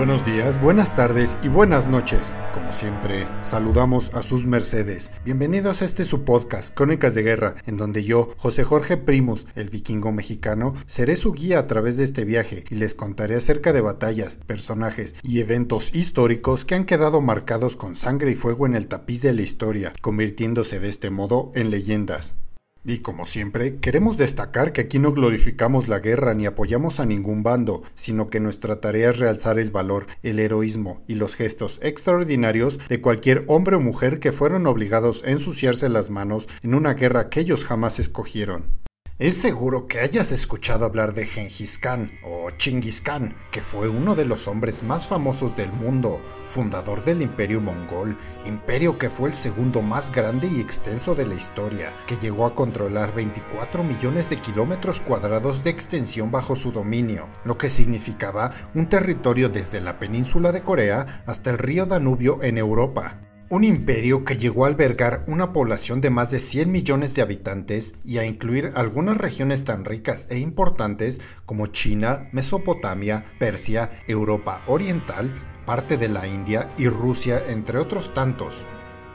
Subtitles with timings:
[0.00, 2.34] Buenos días, buenas tardes y buenas noches.
[2.54, 5.10] Como siempre, saludamos a sus mercedes.
[5.26, 9.68] Bienvenidos a este su podcast, Crónicas de Guerra, en donde yo, José Jorge Primus, el
[9.68, 13.82] vikingo mexicano, seré su guía a través de este viaje y les contaré acerca de
[13.82, 18.88] batallas, personajes y eventos históricos que han quedado marcados con sangre y fuego en el
[18.88, 22.36] tapiz de la historia, convirtiéndose de este modo en leyendas.
[22.82, 27.42] Y como siempre, queremos destacar que aquí no glorificamos la guerra ni apoyamos a ningún
[27.42, 32.80] bando, sino que nuestra tarea es realzar el valor, el heroísmo y los gestos extraordinarios
[32.88, 37.28] de cualquier hombre o mujer que fueron obligados a ensuciarse las manos en una guerra
[37.28, 38.79] que ellos jamás escogieron.
[39.20, 44.14] Es seguro que hayas escuchado hablar de Genghis Khan o Chinggis Khan, que fue uno
[44.14, 49.34] de los hombres más famosos del mundo, fundador del Imperio Mongol, imperio que fue el
[49.34, 54.36] segundo más grande y extenso de la historia, que llegó a controlar 24 millones de
[54.36, 60.50] kilómetros cuadrados de extensión bajo su dominio, lo que significaba un territorio desde la península
[60.50, 63.29] de Corea hasta el río Danubio en Europa.
[63.52, 67.96] Un imperio que llegó a albergar una población de más de 100 millones de habitantes
[68.04, 75.34] y a incluir algunas regiones tan ricas e importantes como China, Mesopotamia, Persia, Europa Oriental,
[75.66, 78.64] parte de la India y Rusia, entre otros tantos.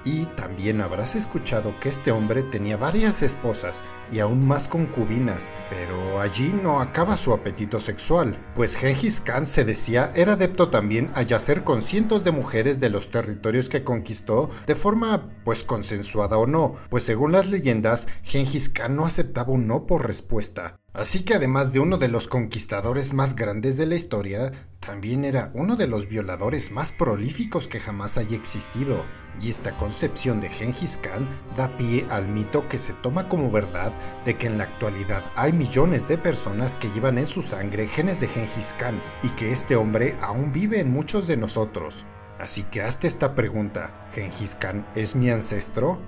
[0.05, 6.21] Y también habrás escuchado que este hombre tenía varias esposas y aún más concubinas, pero
[6.21, 11.23] allí no acaba su apetito sexual, pues Genghis Khan se decía era adepto también a
[11.23, 16.45] yacer con cientos de mujeres de los territorios que conquistó de forma pues consensuada o
[16.45, 20.79] no, pues según las leyendas Genghis Khan no aceptaba un no por respuesta.
[20.95, 24.53] Así que además de uno de los conquistadores más grandes de la historia,
[24.85, 29.03] también era uno de los violadores más prolíficos que jamás haya existido.
[29.41, 33.91] Y esta concepción de Genghis Khan da pie al mito que se toma como verdad
[34.23, 38.21] de que en la actualidad hay millones de personas que llevan en su sangre genes
[38.21, 42.05] de Genghis Khan y que este hombre aún vive en muchos de nosotros.
[42.39, 45.99] Así que hazte esta pregunta, ¿Genghis Khan es mi ancestro?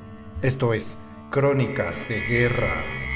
[0.42, 0.98] Esto es
[1.32, 3.07] Crónicas de Guerra.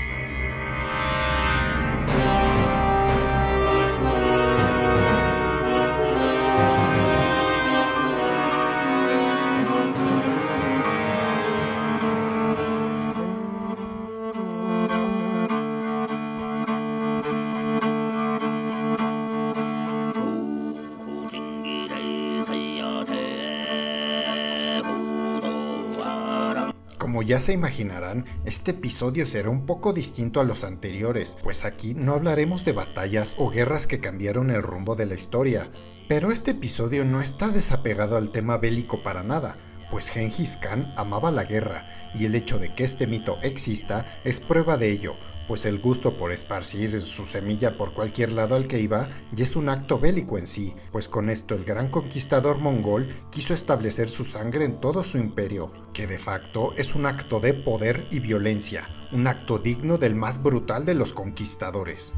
[27.42, 32.64] Se imaginarán, este episodio será un poco distinto a los anteriores, pues aquí no hablaremos
[32.64, 35.72] de batallas o guerras que cambiaron el rumbo de la historia.
[36.08, 39.58] Pero este episodio no está desapegado al tema bélico para nada,
[39.92, 41.86] pues Genghis Khan amaba la guerra,
[42.16, 45.16] y el hecho de que este mito exista es prueba de ello,
[45.48, 49.58] pues el gusto por esparcir su semilla por cualquier lado al que iba ya es
[49.58, 54.24] un acto bélico en sí, pues con esto el gran conquistador mongol quiso establecer su
[54.24, 58.88] sangre en todo su imperio, que de facto es un acto de poder y violencia,
[59.12, 62.16] un acto digno del más brutal de los conquistadores.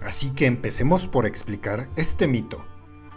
[0.00, 2.69] Así que empecemos por explicar este mito.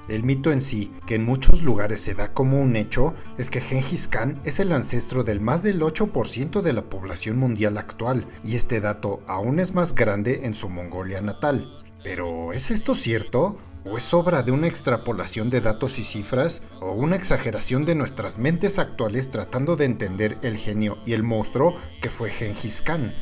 [0.10, 3.62] El mito en sí, que en muchos lugares se da como un hecho, es que
[3.62, 8.56] Genghis Khan es el ancestro del más del 8% de la población mundial actual, y
[8.56, 11.84] este dato aún es más grande en su Mongolia natal.
[12.04, 13.58] Pero, ¿es esto cierto?
[13.86, 16.64] ¿O es obra de una extrapolación de datos y cifras?
[16.82, 21.76] ¿O una exageración de nuestras mentes actuales tratando de entender el genio y el monstruo
[22.02, 23.14] que fue Genghis Khan?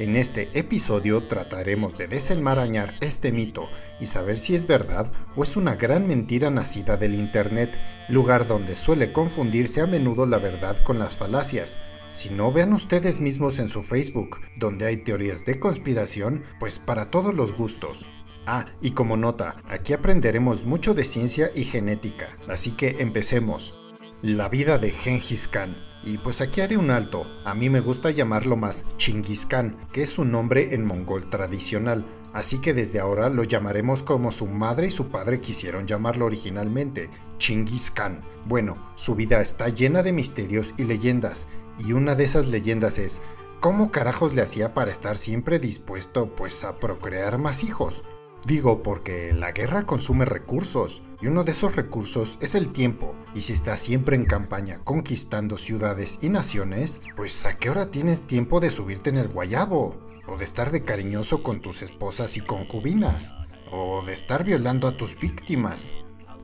[0.00, 3.68] En este episodio trataremos de desenmarañar este mito
[4.00, 7.78] y saber si es verdad o es una gran mentira nacida del Internet,
[8.08, 11.80] lugar donde suele confundirse a menudo la verdad con las falacias.
[12.08, 17.10] Si no, vean ustedes mismos en su Facebook, donde hay teorías de conspiración, pues para
[17.10, 18.08] todos los gustos.
[18.46, 23.78] Ah, y como nota, aquí aprenderemos mucho de ciencia y genética, así que empecemos.
[24.22, 25.76] La vida de Genghis Khan.
[26.02, 27.26] Y pues aquí haré un alto.
[27.44, 32.06] A mí me gusta llamarlo más Chinggis Khan, que es su nombre en mongol tradicional.
[32.32, 37.10] Así que desde ahora lo llamaremos como su madre y su padre quisieron llamarlo originalmente,
[37.38, 38.22] Chinggis Khan.
[38.46, 41.48] Bueno, su vida está llena de misterios y leyendas,
[41.78, 43.20] y una de esas leyendas es,
[43.60, 48.04] ¿cómo carajos le hacía para estar siempre dispuesto pues a procrear más hijos?
[48.46, 53.14] Digo porque la guerra consume recursos y uno de esos recursos es el tiempo.
[53.34, 58.26] Y si estás siempre en campaña conquistando ciudades y naciones, pues a qué hora tienes
[58.26, 59.98] tiempo de subirte en el guayabo?
[60.26, 63.34] O de estar de cariñoso con tus esposas y concubinas.
[63.70, 65.94] O de estar violando a tus víctimas.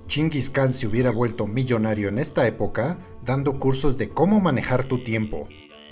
[0.06, 5.02] Chinggis Khan se hubiera vuelto millonario en esta época dando cursos de cómo manejar tu
[5.02, 5.48] tiempo.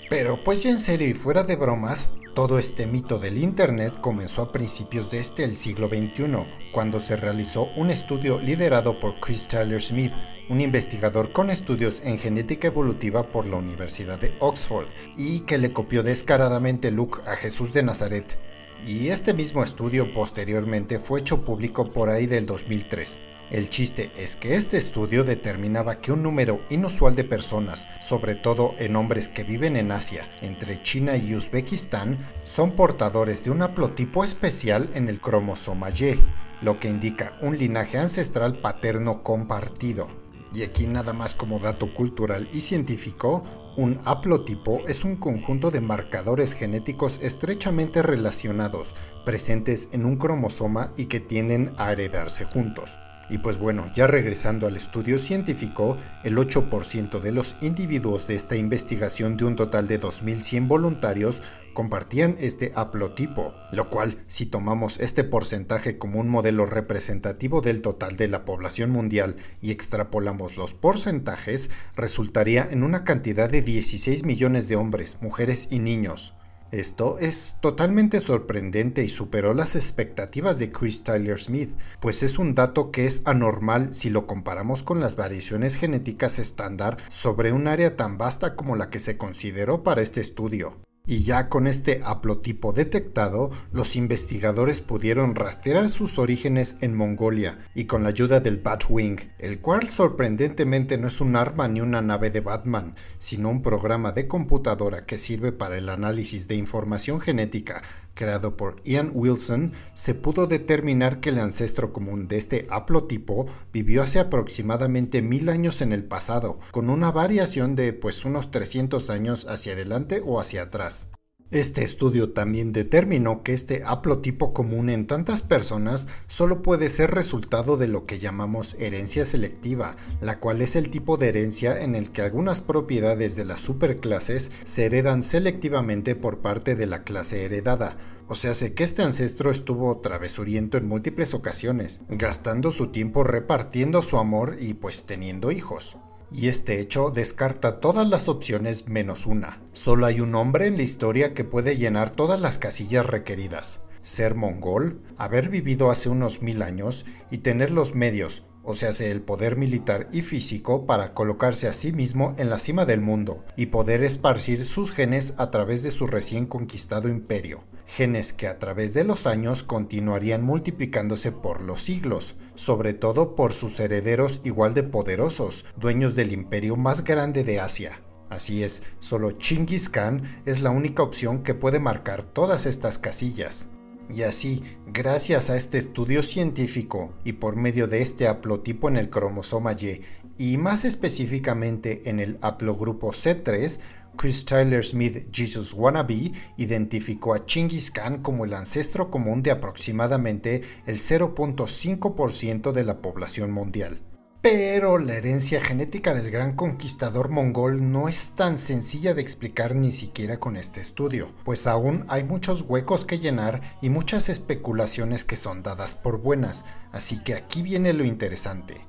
[0.09, 4.41] Pero pues ya en serio y fuera de bromas, Todo este mito del Internet comenzó
[4.41, 9.47] a principios de este el siglo XXI, cuando se realizó un estudio liderado por Chris
[9.47, 10.11] Tyler Smith,
[10.49, 15.71] un investigador con estudios en genética evolutiva por la Universidad de Oxford, y que le
[15.71, 18.37] copió descaradamente look a Jesús de Nazaret.
[18.85, 23.21] Y este mismo estudio posteriormente fue hecho público por ahí del 2003.
[23.51, 28.73] El chiste es que este estudio determinaba que un número inusual de personas, sobre todo
[28.79, 34.23] en hombres que viven en Asia, entre China y Uzbekistán, son portadores de un haplotipo
[34.23, 36.23] especial en el cromosoma Y,
[36.61, 40.07] lo que indica un linaje ancestral paterno compartido.
[40.51, 43.43] Y aquí nada más como dato cultural y científico,
[43.77, 48.95] un haplotipo es un conjunto de marcadores genéticos estrechamente relacionados,
[49.25, 52.99] presentes en un cromosoma y que tienden a heredarse juntos.
[53.29, 58.55] Y pues bueno, ya regresando al estudio científico, el 8% de los individuos de esta
[58.55, 61.41] investigación de un total de 2.100 voluntarios
[61.73, 68.15] compartían este haplotipo, lo cual, si tomamos este porcentaje como un modelo representativo del total
[68.15, 74.67] de la población mundial y extrapolamos los porcentajes, resultaría en una cantidad de 16 millones
[74.67, 76.34] de hombres, mujeres y niños.
[76.75, 81.69] Esto es totalmente sorprendente y superó las expectativas de Chris Tyler Smith,
[82.01, 86.97] pues es un dato que es anormal si lo comparamos con las variaciones genéticas estándar
[87.07, 90.75] sobre un área tan vasta como la que se consideró para este estudio.
[91.07, 97.85] Y ya con este haplotipo detectado, los investigadores pudieron rastrear sus orígenes en Mongolia y
[97.85, 102.31] con la ayuda del Batwing, el cual sorprendentemente no es un arma ni una nave
[102.31, 107.81] de Batman, sino un programa de computadora que sirve para el análisis de información genética
[108.15, 114.01] creado por Ian Wilson, se pudo determinar que el ancestro común de este haplotipo vivió
[114.01, 119.45] hace aproximadamente mil años en el pasado, con una variación de pues unos 300 años
[119.47, 121.09] hacia adelante o hacia atrás.
[121.55, 127.77] Este estudio también determinó que este haplotipo común en tantas personas solo puede ser resultado
[127.77, 132.11] de lo que llamamos herencia selectiva, la cual es el tipo de herencia en el
[132.11, 137.95] que algunas propiedades de las superclases se heredan selectivamente por parte de la clase heredada.
[138.27, 144.01] O sea, sé que este ancestro estuvo travesuriento en múltiples ocasiones, gastando su tiempo repartiendo
[144.01, 145.95] su amor y pues teniendo hijos
[146.31, 149.61] y este hecho descarta todas las opciones menos una.
[149.73, 153.81] Solo hay un hombre en la historia que puede llenar todas las casillas requeridas.
[154.01, 159.21] Ser mongol, haber vivido hace unos mil años y tener los medios, o sea, el
[159.21, 163.67] poder militar y físico para colocarse a sí mismo en la cima del mundo y
[163.67, 168.93] poder esparcir sus genes a través de su recién conquistado imperio genes que a través
[168.93, 174.83] de los años continuarían multiplicándose por los siglos, sobre todo por sus herederos igual de
[174.83, 178.01] poderosos, dueños del imperio más grande de Asia.
[178.29, 183.67] Así es, solo Chinggis Khan es la única opción que puede marcar todas estas casillas.
[184.09, 189.09] Y así, gracias a este estudio científico y por medio de este haplotipo en el
[189.09, 190.01] cromosoma Y
[190.37, 193.79] y más específicamente en el haplogrupo C3,
[194.15, 200.61] Chris Tyler Smith Jesus Wannabe identificó a Chinggis Khan como el ancestro común de aproximadamente
[200.85, 204.01] el 0.5% de la población mundial.
[204.45, 209.91] Pero la herencia genética del gran conquistador mongol no es tan sencilla de explicar ni
[209.91, 215.35] siquiera con este estudio, pues aún hay muchos huecos que llenar y muchas especulaciones que
[215.35, 218.85] son dadas por buenas, así que aquí viene lo interesante.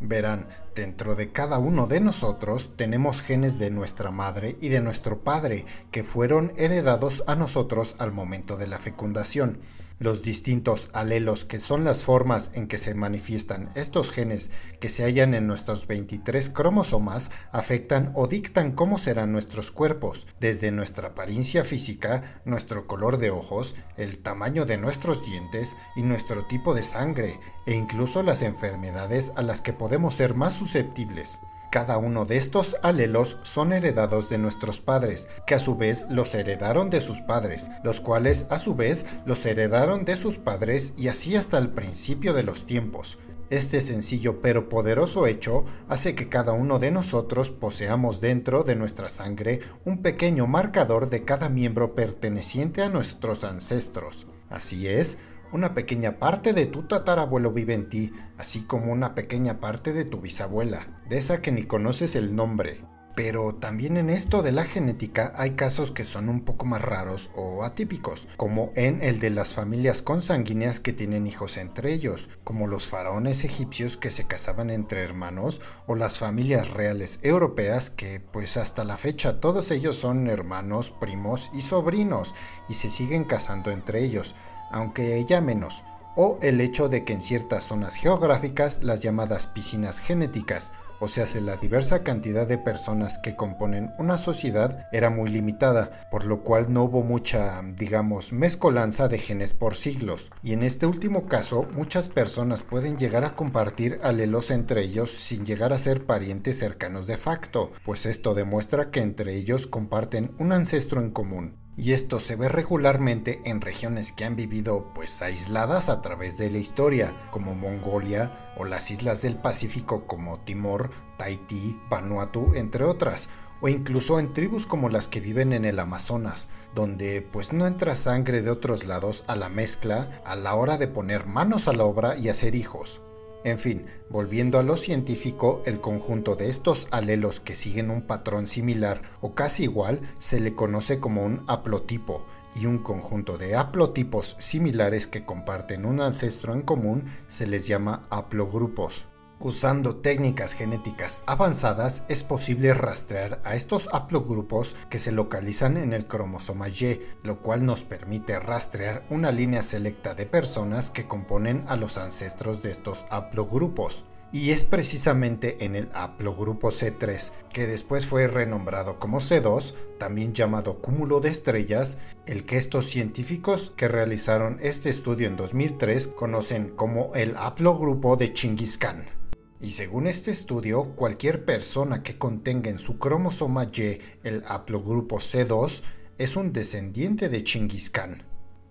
[0.00, 0.48] Verán,
[0.80, 5.66] dentro de cada uno de nosotros tenemos genes de nuestra madre y de nuestro padre
[5.90, 9.58] que fueron heredados a nosotros al momento de la fecundación.
[10.00, 14.48] Los distintos alelos, que son las formas en que se manifiestan estos genes
[14.80, 20.70] que se hallan en nuestros 23 cromosomas, afectan o dictan cómo serán nuestros cuerpos, desde
[20.70, 26.72] nuestra apariencia física, nuestro color de ojos, el tamaño de nuestros dientes y nuestro tipo
[26.72, 31.40] de sangre, e incluso las enfermedades a las que podemos ser más susceptibles.
[31.70, 36.34] Cada uno de estos alelos son heredados de nuestros padres, que a su vez los
[36.34, 41.06] heredaron de sus padres, los cuales a su vez los heredaron de sus padres y
[41.06, 43.18] así hasta el principio de los tiempos.
[43.50, 49.08] Este sencillo pero poderoso hecho hace que cada uno de nosotros poseamos dentro de nuestra
[49.08, 54.26] sangre un pequeño marcador de cada miembro perteneciente a nuestros ancestros.
[54.48, 55.18] Así es,
[55.52, 60.04] una pequeña parte de tu tatarabuelo vive en ti, así como una pequeña parte de
[60.04, 62.84] tu bisabuela, de esa que ni conoces el nombre.
[63.16, 67.30] Pero también en esto de la genética hay casos que son un poco más raros
[67.34, 72.68] o atípicos, como en el de las familias consanguíneas que tienen hijos entre ellos, como
[72.68, 78.56] los faraones egipcios que se casaban entre hermanos o las familias reales europeas que pues
[78.56, 82.36] hasta la fecha todos ellos son hermanos, primos y sobrinos
[82.68, 84.36] y se siguen casando entre ellos,
[84.70, 85.82] aunque ya menos
[86.16, 91.26] o el hecho de que en ciertas zonas geográficas las llamadas piscinas genéticas o sea,
[91.40, 96.72] la diversa cantidad de personas que componen una sociedad era muy limitada, por lo cual
[96.72, 100.30] no hubo mucha, digamos, mezcolanza de genes por siglos.
[100.42, 105.44] Y en este último caso, muchas personas pueden llegar a compartir alelos entre ellos sin
[105.44, 110.52] llegar a ser parientes cercanos de facto, pues esto demuestra que entre ellos comparten un
[110.52, 115.88] ancestro en común y esto se ve regularmente en regiones que han vivido pues aisladas
[115.88, 121.80] a través de la historia, como Mongolia o las islas del Pacífico como Timor, Tahití,
[121.88, 123.30] Vanuatu, entre otras,
[123.62, 127.94] o incluso en tribus como las que viven en el Amazonas, donde pues no entra
[127.94, 131.84] sangre de otros lados a la mezcla a la hora de poner manos a la
[131.84, 133.00] obra y hacer hijos.
[133.42, 138.46] En fin, volviendo a lo científico, el conjunto de estos alelos que siguen un patrón
[138.46, 144.36] similar o casi igual se le conoce como un haplotipo, y un conjunto de haplotipos
[144.38, 149.06] similares que comparten un ancestro en común se les llama haplogrupos.
[149.42, 156.04] Usando técnicas genéticas avanzadas es posible rastrear a estos haplogrupos que se localizan en el
[156.04, 161.76] cromosoma Y, lo cual nos permite rastrear una línea selecta de personas que componen a
[161.76, 164.04] los ancestros de estos haplogrupos.
[164.30, 170.82] Y es precisamente en el haplogrupo C3, que después fue renombrado como C2, también llamado
[170.82, 177.14] cúmulo de estrellas, el que estos científicos que realizaron este estudio en 2003 conocen como
[177.14, 179.19] el haplogrupo de Chinggis Khan.
[179.60, 185.82] Y según este estudio, cualquier persona que contenga en su cromosoma Y el haplogrupo C2
[186.16, 188.29] es un descendiente de Chinggis Khan.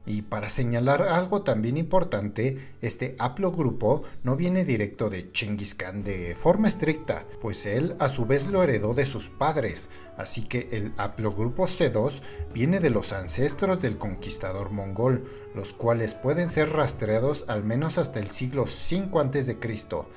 [0.10, 6.36] Y para señalar algo también importante, este haplogrupo no viene directo de Chinggis Khan de
[6.36, 10.94] forma estricta, pues él a su vez lo heredó de sus padres, así que el
[10.98, 17.64] haplogrupo C2 viene de los ancestros del conquistador mongol, los cuales pueden ser rastreados al
[17.64, 19.58] menos hasta el siglo V a.C.,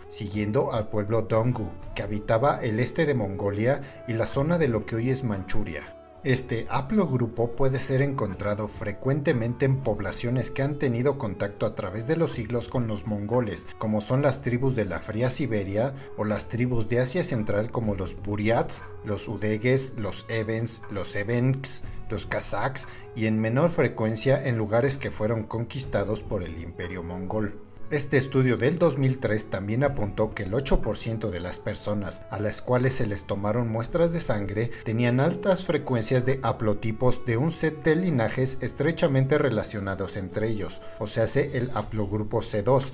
[0.09, 4.87] siguiendo al pueblo Dongu, que habitaba el este de Mongolia y la zona de lo
[4.87, 6.02] que hoy es Manchuria.
[6.25, 12.15] Este haplogrupo puede ser encontrado frecuentemente en poblaciones que han tenido contacto a través de
[12.15, 16.49] los siglos con los mongoles, como son las tribus de la fría Siberia o las
[16.49, 22.87] tribus de Asia Central como los Buryats, los Udegues, los Evens, los Evenks, los Kazaks
[23.17, 27.59] y en menor frecuencia en lugares que fueron conquistados por el imperio mongol.
[27.93, 32.95] Este estudio del 2003 también apuntó que el 8% de las personas a las cuales
[32.95, 37.97] se les tomaron muestras de sangre tenían altas frecuencias de haplotipos de un set de
[37.97, 42.93] linajes estrechamente relacionados entre ellos, o sea, el haplogrupo C2,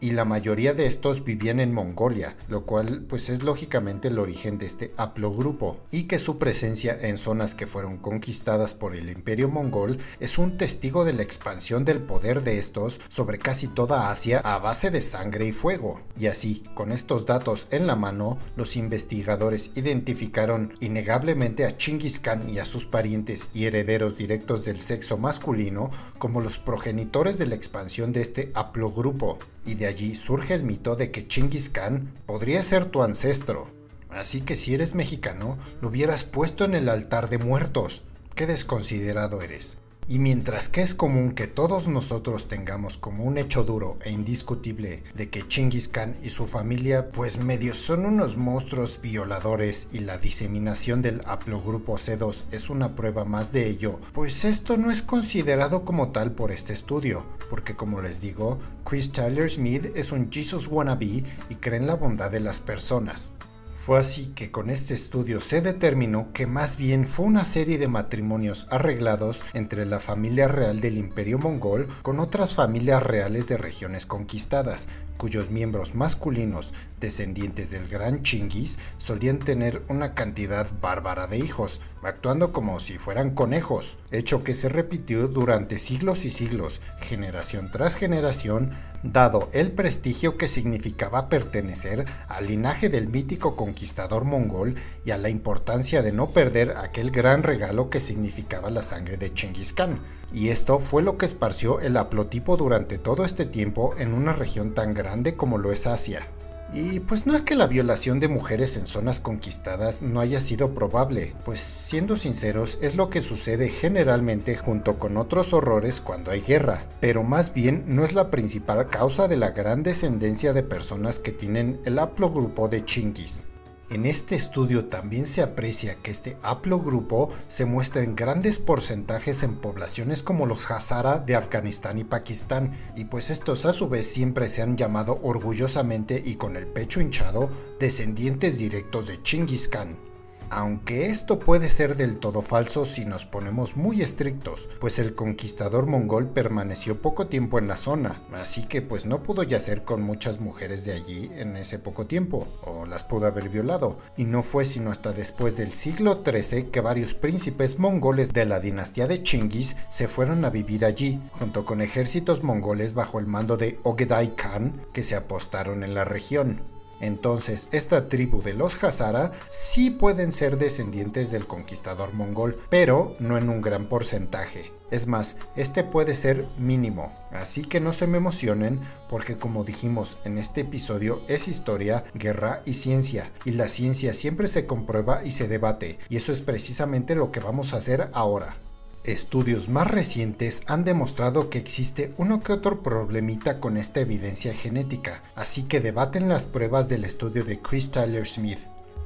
[0.00, 4.58] y la mayoría de estos vivían en Mongolia, lo cual pues es lógicamente el origen
[4.58, 9.48] de este haplogrupo, y que su presencia en zonas que fueron conquistadas por el imperio
[9.48, 14.40] mongol es un testigo de la expansión del poder de estos sobre casi toda Asia
[14.40, 16.00] a base de sangre y fuego.
[16.18, 22.48] Y así, con estos datos en la mano, los investigadores identificaron innegablemente a Chinggis Khan
[22.48, 27.54] y a sus parientes y herederos directos del sexo masculino como los progenitores de la
[27.54, 32.62] expansión de este haplogrupo y de allí surge el mito de que Chinggis Khan podría
[32.62, 33.68] ser tu ancestro.
[34.08, 38.02] Así que si eres mexicano, lo hubieras puesto en el altar de muertos.
[38.34, 39.76] Qué desconsiderado eres.
[40.10, 45.04] Y mientras que es común que todos nosotros tengamos como un hecho duro e indiscutible
[45.14, 50.18] de que Chinggis Khan y su familia pues medio son unos monstruos violadores y la
[50.18, 55.84] diseminación del haplogrupo C2 es una prueba más de ello, pues esto no es considerado
[55.84, 60.66] como tal por este estudio, porque como les digo, Chris Tyler Smith es un Jesus
[60.66, 63.34] wannabe y cree en la bondad de las personas.
[63.82, 67.88] Fue así que con este estudio se determinó que más bien fue una serie de
[67.88, 74.04] matrimonios arreglados entre la familia real del imperio mongol con otras familias reales de regiones
[74.04, 74.86] conquistadas,
[75.20, 82.54] cuyos miembros masculinos, descendientes del gran Chinggis, solían tener una cantidad bárbara de hijos, actuando
[82.54, 88.70] como si fueran conejos, hecho que se repitió durante siglos y siglos, generación tras generación,
[89.02, 94.74] dado el prestigio que significaba pertenecer al linaje del mítico conquistador mongol
[95.04, 99.34] y a la importancia de no perder aquel gran regalo que significaba la sangre de
[99.34, 100.00] Chinggis Khan.
[100.32, 104.74] Y esto fue lo que esparció el haplotipo durante todo este tiempo en una región
[104.74, 106.26] tan grande como lo es Asia.
[106.72, 110.72] Y pues no es que la violación de mujeres en zonas conquistadas no haya sido
[110.72, 116.40] probable, pues siendo sinceros es lo que sucede generalmente junto con otros horrores cuando hay
[116.40, 121.18] guerra, pero más bien no es la principal causa de la gran descendencia de personas
[121.18, 123.49] que tienen el haplogrupo de Chingis.
[123.90, 129.56] En este estudio también se aprecia que este haplogrupo se muestra en grandes porcentajes en
[129.56, 134.48] poblaciones como los Hazara de Afganistán y Pakistán, y pues estos a su vez siempre
[134.48, 140.09] se han llamado orgullosamente y con el pecho hinchado descendientes directos de Chinggis Khan
[140.50, 145.86] aunque esto puede ser del todo falso si nos ponemos muy estrictos, pues el conquistador
[145.86, 150.40] mongol permaneció poco tiempo en la zona, así que pues no pudo yacer con muchas
[150.40, 154.64] mujeres de allí en ese poco tiempo, o las pudo haber violado, y no fue
[154.64, 159.76] sino hasta después del siglo XIII que varios príncipes mongoles de la dinastía de Chinggis
[159.88, 164.82] se fueron a vivir allí, junto con ejércitos mongoles bajo el mando de Ogedai Khan
[164.92, 166.69] que se apostaron en la región.
[167.00, 173.38] Entonces, esta tribu de los Hazara sí pueden ser descendientes del conquistador mongol, pero no
[173.38, 174.72] en un gran porcentaje.
[174.90, 180.18] Es más, este puede ser mínimo, así que no se me emocionen porque como dijimos
[180.24, 185.30] en este episodio es historia, guerra y ciencia, y la ciencia siempre se comprueba y
[185.30, 188.56] se debate, y eso es precisamente lo que vamos a hacer ahora.
[189.04, 195.22] Estudios más recientes han demostrado que existe uno que otro problemita con esta evidencia genética,
[195.34, 198.58] así que debaten las pruebas del estudio de Chris Tyler Smith.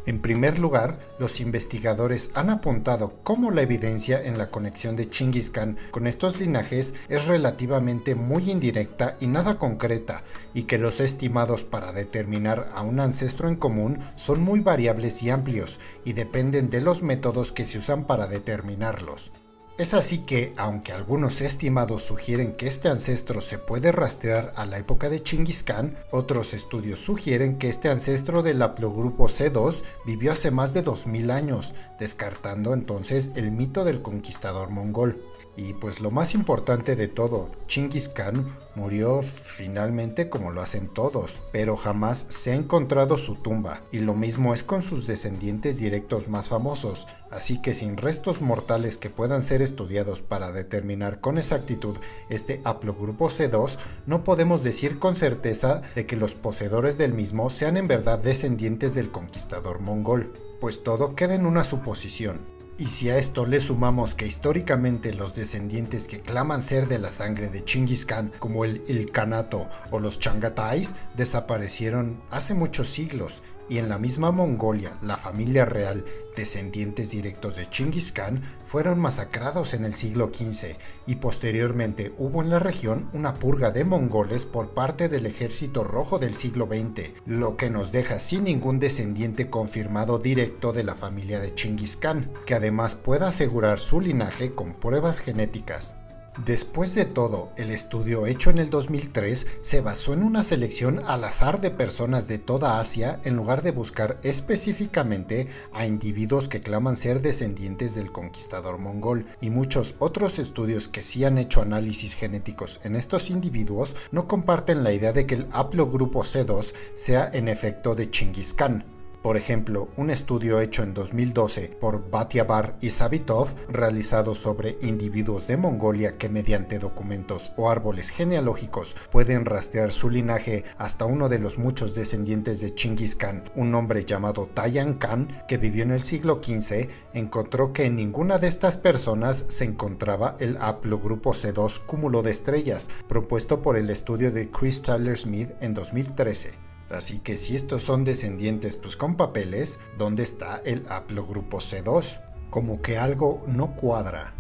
[0.05, 5.51] En primer lugar, los investigadores han apuntado cómo la evidencia en la conexión de Chinggis
[5.51, 11.63] Khan con estos linajes es relativamente muy indirecta y nada concreta, y que los estimados
[11.63, 16.81] para determinar a un ancestro en común son muy variables y amplios, y dependen de
[16.81, 19.31] los métodos que se usan para determinarlos.
[19.77, 24.79] Es así que, aunque algunos estimados sugieren que este ancestro se puede rastrear a la
[24.79, 30.53] época de Chinggis Khan, otros estudios sugieren que este ancestro del haplogrupo C2 vivió hace
[30.53, 35.21] más de 2000 años, descartando entonces el mito del conquistador mongol.
[35.57, 41.41] Y pues lo más importante de todo, Chinggis Khan murió finalmente como lo hacen todos,
[41.53, 46.29] pero jamás se ha encontrado su tumba, y lo mismo es con sus descendientes directos
[46.29, 51.97] más famosos, así que sin restos mortales que puedan ser estudiados para determinar con exactitud
[52.29, 57.77] este haplogrupo C2, no podemos decir con certeza de que los poseedores del mismo sean
[57.77, 62.54] en verdad descendientes del conquistador mongol, pues todo queda en una suposición.
[62.77, 67.13] Y si a esto le sumamos que históricamente los descendientes que claman ser de la
[67.13, 73.79] sangre de Chinggis Khan, como el Ilkhanato o los Changatais, desaparecieron hace muchos siglos y
[73.79, 76.05] en la misma Mongolia, la familia real,
[76.37, 82.51] descendientes directos de Chinggis Khan, fueron masacrados en el siglo XV y posteriormente hubo en
[82.51, 87.57] la región una purga de mongoles por parte del ejército rojo del siglo XX, lo
[87.57, 92.55] que nos deja sin ningún descendiente confirmado directo de la familia de Chinggis Khan, que
[92.55, 95.97] además pueda asegurar su linaje con pruebas genéticas.
[96.43, 101.23] Después de todo, el estudio hecho en el 2003 se basó en una selección al
[101.23, 106.97] azar de personas de toda Asia en lugar de buscar específicamente a individuos que claman
[106.97, 112.81] ser descendientes del conquistador mongol y muchos otros estudios que sí han hecho análisis genéticos
[112.83, 117.95] en estos individuos no comparten la idea de que el haplogrupo C2 sea en efecto
[117.95, 118.94] de Chinggis Khan.
[119.25, 125.57] Por ejemplo, un estudio hecho en 2012 por Batiabar y Sabitov, realizado sobre individuos de
[125.57, 131.57] Mongolia que mediante documentos o árboles genealógicos pueden rastrear su linaje hasta uno de los
[131.57, 136.43] muchos descendientes de Chinggis Khan, un hombre llamado Tayan Khan que vivió en el siglo
[136.45, 142.31] XV, encontró que en ninguna de estas personas se encontraba el haplogrupo C2 cúmulo de
[142.31, 146.74] estrellas, propuesto por el estudio de Chris Tyler Smith en 2013.
[146.91, 152.21] Así que si estos son descendientes pues con papeles, ¿dónde está el haplogrupo C2?
[152.51, 154.35] Como que algo no cuadra.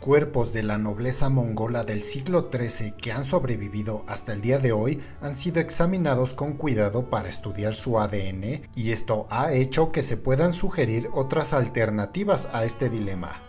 [0.00, 4.72] Cuerpos de la nobleza mongola del siglo XIII que han sobrevivido hasta el día de
[4.72, 10.02] hoy han sido examinados con cuidado para estudiar su ADN y esto ha hecho que
[10.02, 13.42] se puedan sugerir otras alternativas a este dilema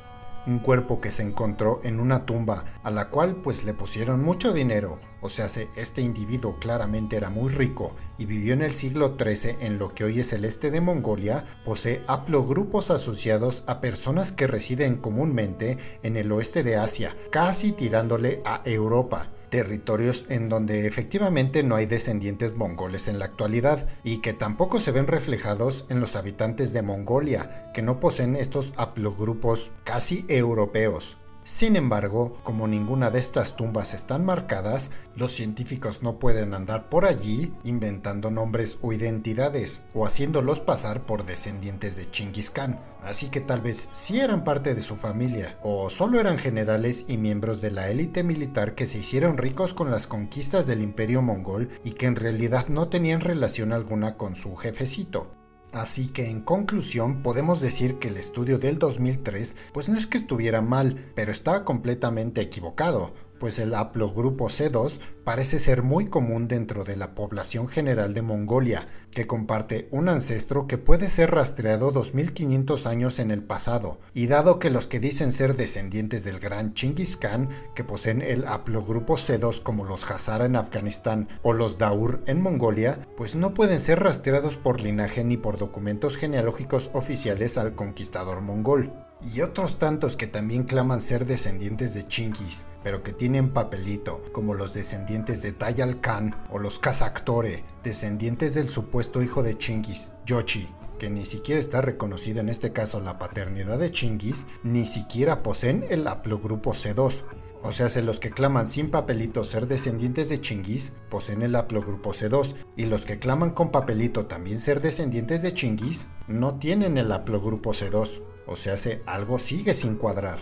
[0.47, 4.53] un cuerpo que se encontró en una tumba a la cual pues le pusieron mucho
[4.53, 9.57] dinero, o sea, este individuo claramente era muy rico y vivió en el siglo XIII
[9.59, 14.47] en lo que hoy es el este de Mongolia, posee haplogrupos asociados a personas que
[14.47, 21.63] residen comúnmente en el oeste de Asia, casi tirándole a Europa territorios en donde efectivamente
[21.63, 26.15] no hay descendientes mongoles en la actualidad y que tampoco se ven reflejados en los
[26.15, 31.17] habitantes de Mongolia, que no poseen estos haplogrupos casi europeos.
[31.47, 37.05] Sin embargo, como ninguna de estas tumbas están marcadas, los científicos no pueden andar por
[37.05, 42.77] allí inventando nombres o identidades o haciéndolos pasar por descendientes de Chinggis Khan.
[43.01, 47.15] Así que tal vez sí eran parte de su familia o solo eran generales y
[47.15, 51.69] miembros de la élite militar que se hicieron ricos con las conquistas del imperio mongol
[51.81, 55.36] y que en realidad no tenían relación alguna con su jefecito.
[55.73, 60.17] Así que en conclusión podemos decir que el estudio del 2003 pues no es que
[60.17, 66.83] estuviera mal, pero estaba completamente equivocado pues el haplogrupo C2 parece ser muy común dentro
[66.83, 72.85] de la población general de Mongolia, que comparte un ancestro que puede ser rastreado 2500
[72.85, 77.17] años en el pasado, y dado que los que dicen ser descendientes del gran Chinggis
[77.17, 82.41] Khan, que poseen el haplogrupo C2 como los Hazara en Afganistán o los Daur en
[82.41, 88.41] Mongolia, pues no pueden ser rastreados por linaje ni por documentos genealógicos oficiales al conquistador
[88.41, 94.23] mongol y otros tantos que también claman ser descendientes de Chingis, pero que tienen papelito,
[94.31, 100.11] como los descendientes de Tayal Khan o los Kazaktore, descendientes del supuesto hijo de Chingis,
[100.25, 105.43] Yochi, que ni siquiera está reconocido en este caso la paternidad de Chingis, ni siquiera
[105.43, 107.23] poseen el haplogrupo C2.
[107.63, 112.13] O sea, se los que claman sin papelito ser descendientes de Chingis poseen el haplogrupo
[112.13, 117.11] C2 y los que claman con papelito también ser descendientes de Chingis no tienen el
[117.11, 120.39] haplogrupo C2 o sea, algo sigue sin cuadrar.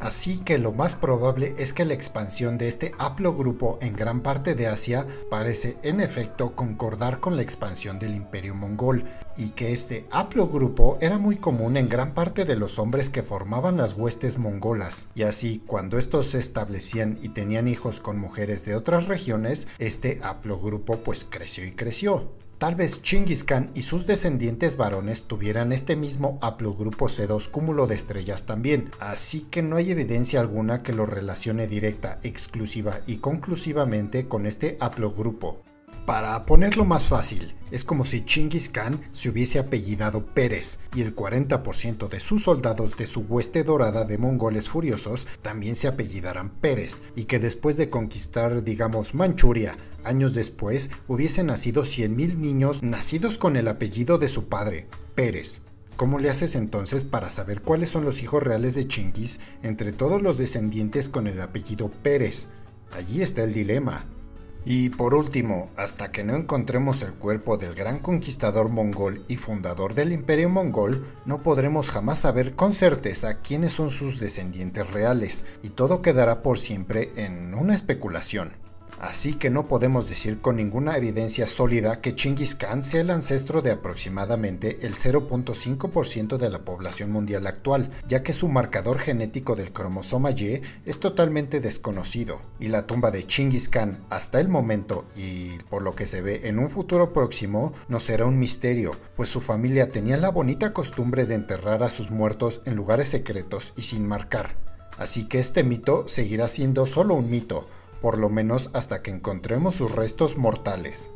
[0.00, 4.54] Así que lo más probable es que la expansión de este haplogrupo en gran parte
[4.54, 9.02] de Asia parece en efecto concordar con la expansión del imperio mongol
[9.36, 13.76] y que este haplogrupo era muy común en gran parte de los hombres que formaban
[13.76, 18.76] las huestes mongolas y así cuando estos se establecían y tenían hijos con mujeres de
[18.76, 22.30] otras regiones, este haplogrupo pues creció y creció.
[22.58, 27.94] Tal vez Chinggis Khan y sus descendientes varones tuvieran este mismo haplogrupo C2 cúmulo de
[27.94, 34.26] estrellas también, así que no hay evidencia alguna que lo relacione directa, exclusiva y conclusivamente
[34.26, 35.67] con este haplogrupo.
[36.08, 41.14] Para ponerlo más fácil, es como si Chinggis Khan se hubiese apellidado Pérez y el
[41.14, 47.02] 40% de sus soldados de su hueste dorada de mongoles furiosos también se apellidaran Pérez
[47.14, 53.58] y que después de conquistar, digamos, Manchuria, años después hubiesen nacido 100.000 niños nacidos con
[53.58, 55.60] el apellido de su padre, Pérez.
[55.96, 60.22] ¿Cómo le haces entonces para saber cuáles son los hijos reales de Chinggis entre todos
[60.22, 62.48] los descendientes con el apellido Pérez?
[62.92, 64.06] Allí está el dilema.
[64.70, 69.94] Y por último, hasta que no encontremos el cuerpo del gran conquistador mongol y fundador
[69.94, 75.70] del imperio mongol, no podremos jamás saber con certeza quiénes son sus descendientes reales, y
[75.70, 78.52] todo quedará por siempre en una especulación.
[79.00, 83.62] Así que no podemos decir con ninguna evidencia sólida que Chinggis Khan sea el ancestro
[83.62, 89.72] de aproximadamente el 0.5% de la población mundial actual, ya que su marcador genético del
[89.72, 95.58] cromosoma Y es totalmente desconocido, y la tumba de Chinggis Khan hasta el momento y
[95.70, 99.40] por lo que se ve en un futuro próximo no será un misterio, pues su
[99.40, 104.06] familia tenía la bonita costumbre de enterrar a sus muertos en lugares secretos y sin
[104.06, 104.56] marcar.
[104.98, 107.68] Así que este mito seguirá siendo solo un mito,
[108.00, 111.10] por lo menos hasta que encontremos sus restos mortales.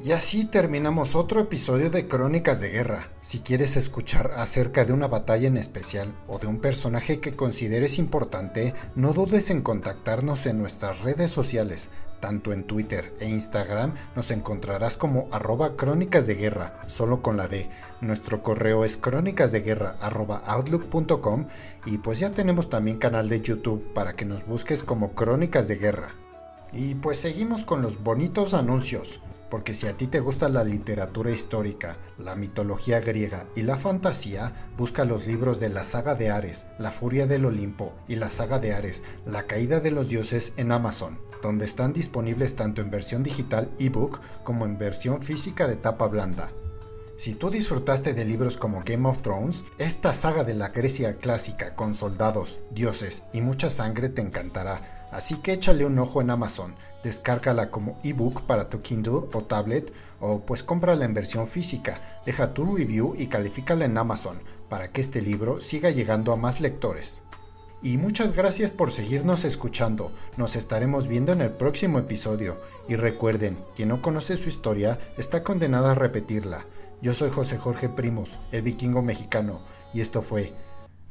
[0.00, 3.08] Y así terminamos otro episodio de Crónicas de Guerra.
[3.20, 7.98] Si quieres escuchar acerca de una batalla en especial o de un personaje que consideres
[7.98, 11.90] importante, no dudes en contactarnos en nuestras redes sociales.
[12.20, 17.48] Tanto en Twitter e Instagram nos encontrarás como arroba crónicas de guerra, solo con la
[17.48, 17.68] D.
[18.00, 21.48] Nuestro correo es crónicasdeguerra.outlook.com
[21.86, 25.74] y pues ya tenemos también canal de YouTube para que nos busques como Crónicas de
[25.76, 26.14] Guerra.
[26.72, 31.30] Y pues seguimos con los bonitos anuncios, porque si a ti te gusta la literatura
[31.30, 36.66] histórica, la mitología griega y la fantasía, busca los libros de la saga de Ares,
[36.78, 40.72] La Furia del Olimpo y la saga de Ares, La Caída de los Dioses en
[40.72, 46.06] Amazon, donde están disponibles tanto en versión digital ebook como en versión física de tapa
[46.08, 46.50] blanda.
[47.18, 51.74] Si tú disfrutaste de libros como Game of Thrones, esta saga de la Grecia clásica
[51.74, 56.74] con soldados, dioses y mucha sangre te encantará Así que échale un ojo en Amazon,
[57.02, 62.52] descárgala como ebook para tu Kindle o tablet o pues cómprala en versión física, deja
[62.52, 67.22] tu review y califícala en Amazon para que este libro siga llegando a más lectores.
[67.80, 73.58] Y muchas gracias por seguirnos escuchando, nos estaremos viendo en el próximo episodio y recuerden,
[73.74, 76.66] quien no conoce su historia está condenado a repetirla.
[77.00, 79.60] Yo soy José Jorge Primos, el vikingo mexicano,
[79.94, 80.52] y esto fue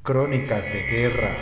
[0.03, 1.37] Crónicas de Guerra.